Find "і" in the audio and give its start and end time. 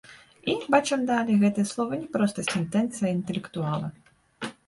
0.51-0.53